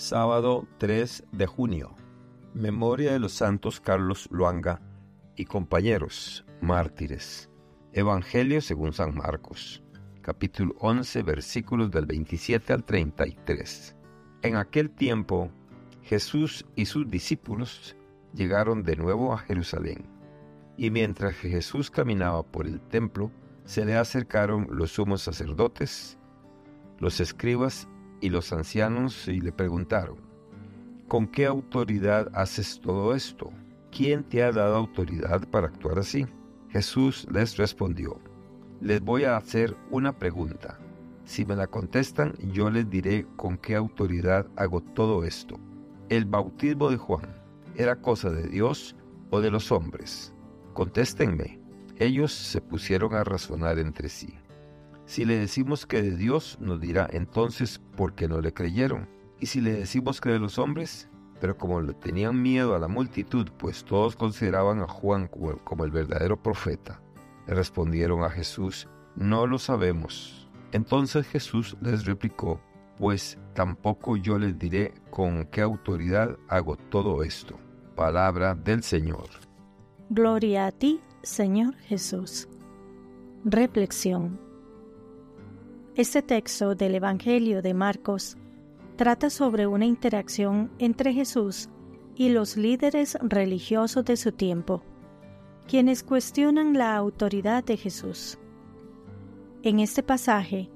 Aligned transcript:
Sábado 0.00 0.66
3 0.78 1.24
de 1.30 1.44
junio. 1.44 1.94
Memoria 2.54 3.12
de 3.12 3.18
los 3.18 3.34
santos 3.34 3.82
Carlos 3.82 4.28
Luanga 4.30 4.80
y 5.36 5.44
compañeros 5.44 6.46
mártires. 6.62 7.50
Evangelio 7.92 8.62
según 8.62 8.94
San 8.94 9.14
Marcos. 9.14 9.82
Capítulo 10.22 10.74
11 10.78 11.22
versículos 11.22 11.90
del 11.90 12.06
27 12.06 12.72
al 12.72 12.82
33. 12.82 13.94
En 14.40 14.56
aquel 14.56 14.88
tiempo 14.88 15.50
Jesús 16.02 16.64
y 16.76 16.86
sus 16.86 17.10
discípulos 17.10 17.94
llegaron 18.32 18.82
de 18.82 18.96
nuevo 18.96 19.34
a 19.34 19.38
Jerusalén. 19.38 20.06
Y 20.78 20.90
mientras 20.90 21.34
Jesús 21.34 21.90
caminaba 21.90 22.42
por 22.42 22.66
el 22.66 22.80
templo, 22.80 23.30
se 23.66 23.84
le 23.84 23.96
acercaron 23.96 24.66
los 24.70 24.92
sumos 24.92 25.20
sacerdotes, 25.20 26.16
los 27.00 27.20
escribas 27.20 27.86
y 28.20 28.30
los 28.30 28.52
ancianos 28.52 29.28
y 29.28 29.40
le 29.40 29.52
preguntaron, 29.52 30.18
¿con 31.08 31.26
qué 31.26 31.46
autoridad 31.46 32.30
haces 32.34 32.80
todo 32.80 33.14
esto? 33.14 33.50
¿Quién 33.90 34.24
te 34.24 34.42
ha 34.42 34.52
dado 34.52 34.76
autoridad 34.76 35.48
para 35.48 35.68
actuar 35.68 35.98
así? 35.98 36.26
Jesús 36.68 37.26
les 37.32 37.56
respondió, 37.56 38.20
les 38.80 39.00
voy 39.00 39.24
a 39.24 39.36
hacer 39.36 39.76
una 39.90 40.16
pregunta. 40.16 40.78
Si 41.24 41.44
me 41.44 41.56
la 41.56 41.66
contestan, 41.66 42.34
yo 42.52 42.70
les 42.70 42.88
diré 42.88 43.26
con 43.36 43.58
qué 43.58 43.76
autoridad 43.76 44.46
hago 44.56 44.80
todo 44.80 45.24
esto. 45.24 45.56
¿El 46.08 46.24
bautismo 46.24 46.90
de 46.90 46.96
Juan 46.96 47.28
era 47.76 48.00
cosa 48.00 48.30
de 48.30 48.48
Dios 48.48 48.96
o 49.30 49.40
de 49.40 49.50
los 49.50 49.70
hombres? 49.70 50.34
Contéstenme. 50.72 51.60
Ellos 51.98 52.32
se 52.32 52.60
pusieron 52.60 53.14
a 53.14 53.22
razonar 53.22 53.78
entre 53.78 54.08
sí. 54.08 54.39
Si 55.10 55.24
le 55.24 55.40
decimos 55.40 55.86
que 55.86 56.02
de 56.02 56.16
Dios, 56.16 56.56
nos 56.60 56.80
dirá 56.80 57.08
entonces 57.10 57.80
por 57.96 58.14
qué 58.14 58.28
no 58.28 58.40
le 58.40 58.54
creyeron. 58.54 59.08
Y 59.40 59.46
si 59.46 59.60
le 59.60 59.72
decimos 59.72 60.20
que 60.20 60.28
de 60.28 60.38
los 60.38 60.56
hombres, 60.56 61.08
pero 61.40 61.58
como 61.58 61.80
le 61.80 61.94
tenían 61.94 62.40
miedo 62.40 62.76
a 62.76 62.78
la 62.78 62.86
multitud, 62.86 63.48
pues 63.58 63.82
todos 63.82 64.14
consideraban 64.14 64.78
a 64.78 64.86
Juan 64.86 65.28
como 65.64 65.84
el 65.84 65.90
verdadero 65.90 66.40
profeta, 66.40 67.02
le 67.48 67.54
respondieron 67.54 68.22
a 68.22 68.30
Jesús, 68.30 68.86
no 69.16 69.48
lo 69.48 69.58
sabemos. 69.58 70.48
Entonces 70.70 71.26
Jesús 71.26 71.76
les 71.80 72.04
replicó, 72.04 72.60
pues 72.96 73.36
tampoco 73.52 74.16
yo 74.16 74.38
les 74.38 74.60
diré 74.60 74.94
con 75.10 75.44
qué 75.46 75.62
autoridad 75.62 76.38
hago 76.46 76.76
todo 76.76 77.24
esto. 77.24 77.58
Palabra 77.96 78.54
del 78.54 78.84
Señor. 78.84 79.28
Gloria 80.08 80.66
a 80.66 80.70
ti, 80.70 81.00
Señor 81.22 81.74
Jesús. 81.78 82.48
Reflexión. 83.44 84.49
Este 85.96 86.22
texto 86.22 86.76
del 86.76 86.94
Evangelio 86.94 87.62
de 87.62 87.74
Marcos 87.74 88.36
trata 88.94 89.28
sobre 89.28 89.66
una 89.66 89.86
interacción 89.86 90.70
entre 90.78 91.12
Jesús 91.12 91.68
y 92.14 92.28
los 92.28 92.56
líderes 92.56 93.18
religiosos 93.20 94.04
de 94.04 94.16
su 94.16 94.30
tiempo, 94.30 94.84
quienes 95.66 96.04
cuestionan 96.04 96.78
la 96.78 96.94
autoridad 96.94 97.64
de 97.64 97.76
Jesús. 97.76 98.38
En 99.64 99.80
este 99.80 100.04
pasaje, 100.04 100.70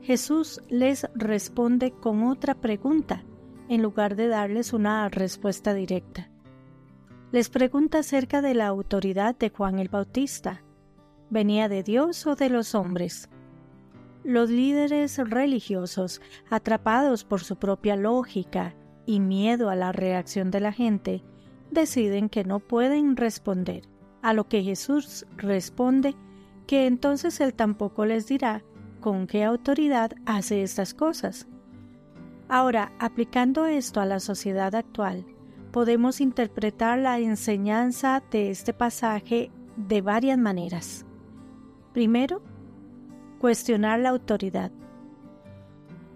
Jesús 0.00 0.62
les 0.68 1.08
responde 1.16 1.90
con 1.90 2.22
otra 2.22 2.54
pregunta 2.54 3.24
en 3.68 3.82
lugar 3.82 4.14
de 4.14 4.28
darles 4.28 4.72
una 4.72 5.08
respuesta 5.08 5.74
directa. 5.74 6.30
Les 7.32 7.50
pregunta 7.50 7.98
acerca 7.98 8.42
de 8.42 8.54
la 8.54 8.68
autoridad 8.68 9.36
de 9.36 9.50
Juan 9.50 9.80
el 9.80 9.88
Bautista. 9.88 10.62
¿Venía 11.30 11.68
de 11.68 11.82
Dios 11.82 12.26
o 12.28 12.36
de 12.36 12.48
los 12.48 12.76
hombres? 12.76 13.28
Los 14.24 14.50
líderes 14.50 15.18
religiosos, 15.18 16.20
atrapados 16.48 17.24
por 17.24 17.40
su 17.42 17.56
propia 17.56 17.96
lógica 17.96 18.74
y 19.04 19.18
miedo 19.18 19.68
a 19.68 19.74
la 19.74 19.90
reacción 19.90 20.50
de 20.50 20.60
la 20.60 20.72
gente, 20.72 21.24
deciden 21.72 22.28
que 22.28 22.44
no 22.44 22.60
pueden 22.60 23.16
responder, 23.16 23.88
a 24.22 24.32
lo 24.32 24.48
que 24.48 24.62
Jesús 24.62 25.26
responde 25.36 26.14
que 26.68 26.86
entonces 26.86 27.40
Él 27.40 27.54
tampoco 27.54 28.06
les 28.06 28.28
dirá 28.28 28.62
con 29.00 29.26
qué 29.26 29.42
autoridad 29.42 30.12
hace 30.24 30.62
estas 30.62 30.94
cosas. 30.94 31.48
Ahora, 32.48 32.92
aplicando 33.00 33.66
esto 33.66 34.00
a 34.00 34.06
la 34.06 34.20
sociedad 34.20 34.74
actual, 34.76 35.26
podemos 35.72 36.20
interpretar 36.20 36.98
la 36.98 37.18
enseñanza 37.18 38.22
de 38.30 38.50
este 38.50 38.72
pasaje 38.72 39.50
de 39.76 40.00
varias 40.02 40.38
maneras. 40.38 41.04
Primero, 41.92 42.42
Cuestionar 43.42 43.98
la 43.98 44.10
autoridad. 44.10 44.70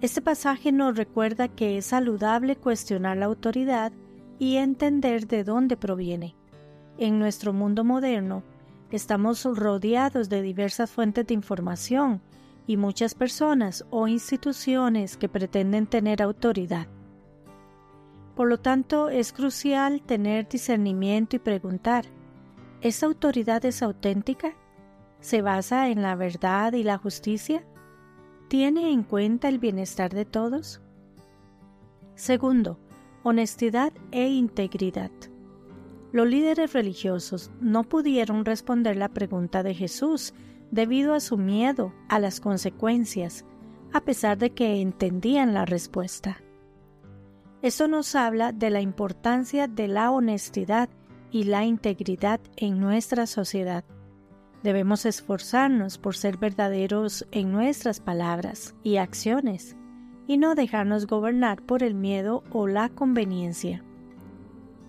Este 0.00 0.20
pasaje 0.20 0.72
nos 0.72 0.96
recuerda 0.96 1.46
que 1.46 1.78
es 1.78 1.86
saludable 1.86 2.56
cuestionar 2.56 3.16
la 3.16 3.26
autoridad 3.26 3.92
y 4.40 4.56
entender 4.56 5.28
de 5.28 5.44
dónde 5.44 5.76
proviene. 5.76 6.34
En 6.98 7.20
nuestro 7.20 7.52
mundo 7.52 7.84
moderno, 7.84 8.42
estamos 8.90 9.44
rodeados 9.44 10.30
de 10.30 10.42
diversas 10.42 10.90
fuentes 10.90 11.24
de 11.28 11.34
información 11.34 12.20
y 12.66 12.76
muchas 12.76 13.14
personas 13.14 13.84
o 13.90 14.08
instituciones 14.08 15.16
que 15.16 15.28
pretenden 15.28 15.86
tener 15.86 16.22
autoridad. 16.22 16.88
Por 18.34 18.48
lo 18.48 18.58
tanto, 18.58 19.10
es 19.10 19.32
crucial 19.32 20.02
tener 20.02 20.48
discernimiento 20.48 21.36
y 21.36 21.38
preguntar, 21.38 22.04
¿esta 22.80 23.06
autoridad 23.06 23.64
es 23.64 23.80
auténtica? 23.80 24.56
Se 25.22 25.40
basa 25.40 25.88
en 25.88 26.02
la 26.02 26.14
verdad 26.16 26.74
y 26.74 26.82
la 26.82 26.98
justicia? 26.98 27.64
¿Tiene 28.48 28.92
en 28.92 29.02
cuenta 29.04 29.48
el 29.48 29.58
bienestar 29.58 30.12
de 30.12 30.26
todos? 30.26 30.82
Segundo, 32.14 32.78
honestidad 33.22 33.92
e 34.10 34.28
integridad. 34.28 35.10
Los 36.12 36.26
líderes 36.26 36.74
religiosos 36.74 37.50
no 37.60 37.84
pudieron 37.84 38.44
responder 38.44 38.96
la 38.96 39.08
pregunta 39.08 39.62
de 39.62 39.74
Jesús 39.74 40.34
debido 40.70 41.14
a 41.14 41.20
su 41.20 41.38
miedo 41.38 41.94
a 42.08 42.18
las 42.18 42.40
consecuencias, 42.40 43.46
a 43.92 44.02
pesar 44.02 44.36
de 44.36 44.50
que 44.50 44.82
entendían 44.82 45.54
la 45.54 45.64
respuesta. 45.64 46.42
Esto 47.62 47.86
nos 47.86 48.14
habla 48.16 48.52
de 48.52 48.70
la 48.70 48.80
importancia 48.80 49.68
de 49.68 49.86
la 49.86 50.10
honestidad 50.10 50.88
y 51.30 51.44
la 51.44 51.64
integridad 51.64 52.40
en 52.56 52.80
nuestra 52.80 53.26
sociedad. 53.26 53.84
Debemos 54.62 55.06
esforzarnos 55.06 55.98
por 55.98 56.14
ser 56.14 56.36
verdaderos 56.36 57.26
en 57.32 57.50
nuestras 57.50 57.98
palabras 57.98 58.76
y 58.84 58.96
acciones 58.96 59.76
y 60.28 60.38
no 60.38 60.54
dejarnos 60.54 61.06
gobernar 61.06 61.62
por 61.62 61.82
el 61.82 61.94
miedo 61.94 62.44
o 62.52 62.68
la 62.68 62.88
conveniencia. 62.88 63.82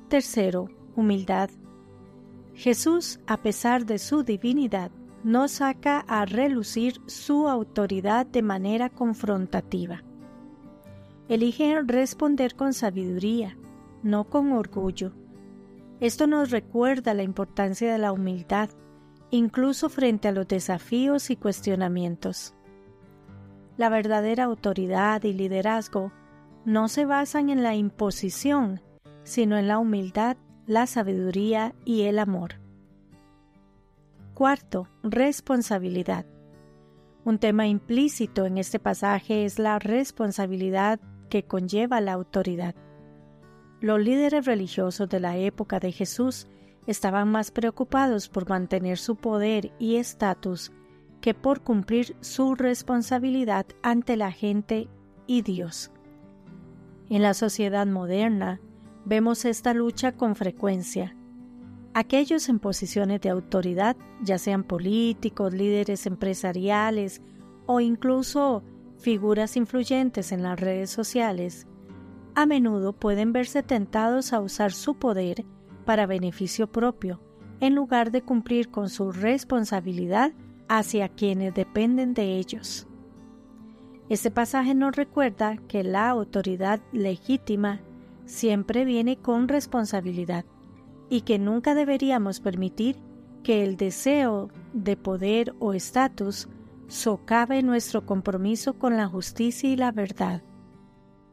Tercero, 0.09 0.69
humildad. 0.95 1.49
Jesús, 2.53 3.19
a 3.25 3.41
pesar 3.41 3.87
de 3.87 3.97
su 3.97 4.23
divinidad, 4.23 4.91
no 5.23 5.47
saca 5.47 6.01
a 6.01 6.25
relucir 6.25 7.01
su 7.07 7.47
autoridad 7.47 8.27
de 8.27 8.43
manera 8.43 8.89
confrontativa. 8.89 10.03
Elige 11.29 11.81
responder 11.81 12.55
con 12.55 12.73
sabiduría, 12.73 13.57
no 14.03 14.25
con 14.25 14.51
orgullo. 14.51 15.13
Esto 15.99 16.27
nos 16.27 16.51
recuerda 16.51 17.15
la 17.15 17.23
importancia 17.23 17.91
de 17.91 17.97
la 17.97 18.11
humildad 18.11 18.69
incluso 19.33 19.89
frente 19.89 20.27
a 20.27 20.31
los 20.31 20.47
desafíos 20.47 21.31
y 21.31 21.35
cuestionamientos. 21.35 22.53
La 23.77 23.89
verdadera 23.89 24.43
autoridad 24.43 25.23
y 25.23 25.33
liderazgo 25.33 26.11
no 26.65 26.87
se 26.87 27.05
basan 27.05 27.49
en 27.49 27.63
la 27.63 27.73
imposición, 27.73 28.79
sino 29.23 29.57
en 29.57 29.67
la 29.67 29.79
humildad, 29.79 30.37
la 30.67 30.85
sabiduría 30.85 31.73
y 31.83 32.03
el 32.03 32.19
amor. 32.19 32.59
Cuarto, 34.35 34.87
responsabilidad. 35.01 36.27
Un 37.25 37.39
tema 37.39 37.65
implícito 37.65 38.45
en 38.45 38.59
este 38.59 38.77
pasaje 38.77 39.45
es 39.45 39.57
la 39.57 39.79
responsabilidad 39.79 40.99
que 41.29 41.43
conlleva 41.43 42.01
la 42.01 42.13
autoridad. 42.13 42.75
Los 43.81 43.99
líderes 43.99 44.45
religiosos 44.45 45.09
de 45.09 45.19
la 45.19 45.37
época 45.37 45.79
de 45.79 45.91
Jesús 45.91 46.47
estaban 46.87 47.31
más 47.31 47.51
preocupados 47.51 48.29
por 48.29 48.49
mantener 48.49 48.97
su 48.97 49.15
poder 49.15 49.71
y 49.79 49.95
estatus 49.95 50.71
que 51.21 51.33
por 51.33 51.61
cumplir 51.61 52.15
su 52.19 52.55
responsabilidad 52.55 53.65
ante 53.81 54.17
la 54.17 54.31
gente 54.31 54.89
y 55.25 55.41
Dios. 55.41 55.91
En 57.09 57.21
la 57.21 57.33
sociedad 57.33 57.87
moderna 57.87 58.59
vemos 59.05 59.45
esta 59.45 59.73
lucha 59.73 60.11
con 60.11 60.35
frecuencia. 60.35 61.15
Aquellos 61.93 62.49
en 62.49 62.59
posiciones 62.59 63.21
de 63.21 63.29
autoridad, 63.29 63.95
ya 64.21 64.37
sean 64.37 64.63
políticos, 64.63 65.53
líderes 65.53 66.05
empresariales 66.07 67.21
o 67.67 67.79
incluso 67.79 68.63
figuras 68.97 69.55
influyentes 69.55 70.31
en 70.31 70.43
las 70.43 70.59
redes 70.59 70.89
sociales, 70.89 71.67
a 72.35 72.45
menudo 72.45 72.93
pueden 72.93 73.31
verse 73.31 73.61
tentados 73.61 74.33
a 74.33 74.41
usar 74.41 74.71
su 74.71 74.95
poder 74.95 75.45
para 75.83 76.05
beneficio 76.05 76.71
propio, 76.71 77.19
en 77.59 77.75
lugar 77.75 78.11
de 78.11 78.21
cumplir 78.21 78.69
con 78.69 78.89
su 78.89 79.11
responsabilidad 79.11 80.33
hacia 80.67 81.09
quienes 81.09 81.53
dependen 81.53 82.13
de 82.13 82.37
ellos. 82.37 82.87
Este 84.09 84.31
pasaje 84.31 84.75
nos 84.75 84.95
recuerda 84.95 85.57
que 85.67 85.83
la 85.83 86.09
autoridad 86.09 86.81
legítima 86.91 87.81
siempre 88.25 88.85
viene 88.85 89.17
con 89.17 89.47
responsabilidad 89.47 90.45
y 91.09 91.21
que 91.21 91.39
nunca 91.39 91.75
deberíamos 91.75 92.39
permitir 92.39 92.97
que 93.43 93.63
el 93.63 93.77
deseo 93.77 94.49
de 94.73 94.97
poder 94.97 95.53
o 95.59 95.73
estatus 95.73 96.47
socave 96.87 97.61
nuestro 97.63 98.05
compromiso 98.05 98.77
con 98.77 98.97
la 98.97 99.07
justicia 99.07 99.69
y 99.69 99.75
la 99.75 99.91
verdad. 99.91 100.41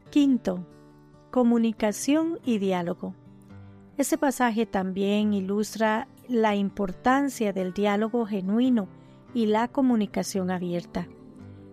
Quinto, 0.09 0.65
comunicación 1.29 2.39
y 2.43 2.57
diálogo. 2.57 3.15
Este 4.01 4.17
pasaje 4.17 4.65
también 4.65 5.31
ilustra 5.31 6.07
la 6.27 6.55
importancia 6.55 7.53
del 7.53 7.71
diálogo 7.71 8.25
genuino 8.25 8.87
y 9.35 9.45
la 9.45 9.67
comunicación 9.67 10.49
abierta. 10.49 11.07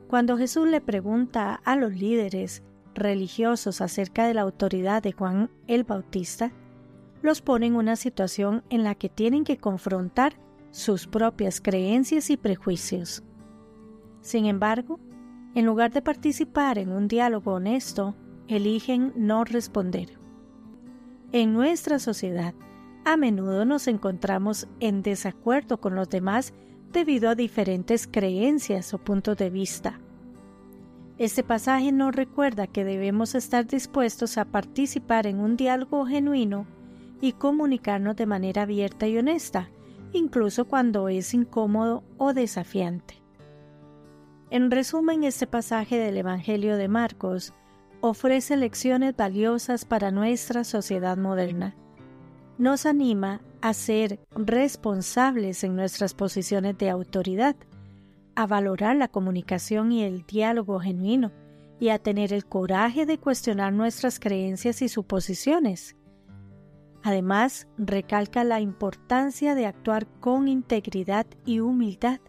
Cuando 0.09 0.37
Jesús 0.37 0.69
le 0.69 0.83
pregunta 0.83 1.55
a 1.65 1.75
los 1.75 1.95
líderes 1.95 2.63
religiosos 2.95 3.81
acerca 3.81 4.27
de 4.27 4.35
la 4.35 4.43
autoridad 4.43 5.03
de 5.03 5.13
Juan 5.13 5.51
el 5.69 5.85
Bautista, 5.85 6.53
los 7.23 7.41
pone 7.41 7.65
en 7.65 7.77
una 7.77 7.97
situación 7.97 8.63
en 8.69 8.85
la 8.85 8.95
que 8.95 9.09
tienen 9.09 9.45
que 9.45 9.57
confrontar 9.57 10.35
sus 10.71 11.07
propias 11.07 11.63
creencias 11.63 12.29
y 12.29 12.37
prejuicios. 12.37 13.23
Sin 14.21 14.45
embargo, 14.45 15.01
en 15.55 15.65
lugar 15.65 15.93
de 15.93 16.03
participar 16.03 16.77
en 16.77 16.93
un 16.93 17.09
diálogo 17.09 17.55
honesto, 17.55 18.15
eligen 18.49 19.15
no 19.17 19.45
responder. 19.45 20.18
En 21.31 21.53
nuestra 21.53 21.99
sociedad, 21.99 22.55
a 23.05 23.19
menudo 23.19 23.67
nos 23.67 23.87
encontramos 23.87 24.67
en 24.81 25.03
desacuerdo 25.03 25.79
con 25.79 25.95
los 25.95 26.09
demás 26.09 26.55
debido 26.91 27.29
a 27.29 27.35
diferentes 27.35 28.07
creencias 28.07 28.95
o 28.95 28.99
puntos 28.99 29.37
de 29.37 29.51
vista. 29.51 30.01
Este 31.19 31.43
pasaje 31.43 31.93
nos 31.93 32.15
recuerda 32.15 32.67
que 32.67 32.83
debemos 32.83 33.35
estar 33.35 33.67
dispuestos 33.67 34.39
a 34.39 34.47
participar 34.47 35.27
en 35.27 35.41
un 35.41 35.59
diálogo 35.59 36.07
genuino 36.07 36.67
y 37.21 37.33
comunicarnos 37.33 38.17
de 38.17 38.25
manera 38.25 38.63
abierta 38.63 39.07
y 39.07 39.19
honesta, 39.19 39.69
incluso 40.15 40.65
cuando 40.65 41.11
es 41.11 41.35
incómodo 41.35 42.05
o 42.17 42.33
desafiante. 42.33 43.21
En 44.49 44.71
resumen, 44.71 45.25
este 45.25 45.47
pasaje 45.47 45.99
del 45.99 46.17
Evangelio 46.17 46.79
de 46.79 46.89
Marcos 46.89 47.53
ofrece 48.01 48.57
lecciones 48.57 49.17
valiosas 49.17 49.85
para 49.85 50.11
nuestra 50.11 50.65
sociedad 50.65 51.17
moderna. 51.17 51.75
Nos 52.59 52.87
anima 52.87 53.41
a 53.61 53.75
ser 53.75 54.21
responsables 54.35 55.65
en 55.65 55.77
nuestras 55.77 56.15
posiciones 56.15 56.79
de 56.79 56.91
autoridad, 56.91 57.57
a 58.35 58.47
valorar 58.47 58.97
la 58.97 59.09
comunicación 59.09 59.91
y 59.93 60.05
el 60.05 60.25
diálogo 60.27 60.79
genuino, 60.79 61.33
y 61.81 61.91
a 61.91 61.99
tener 61.99 62.33
el 62.33 62.45
coraje 62.45 63.07
de 63.07 63.19
cuestionar 63.19 63.73
nuestras 63.73 64.19
creencias 64.19 64.83
y 64.83 64.89
suposiciones. 64.89 65.97
Además, 67.05 67.69
recalca 67.79 68.43
la 68.43 68.61
importancia 68.61 69.55
de 69.55 69.67
actuar 69.67 70.07
con 70.21 70.49
integridad 70.49 71.27
y 71.45 71.61
humildad, 71.61 72.21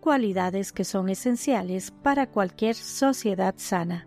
cualidades 0.00 0.72
que 0.72 0.84
son 0.84 1.08
esenciales 1.08 1.90
para 1.90 2.30
cualquier 2.30 2.76
sociedad 2.76 3.54
sana. 3.56 4.06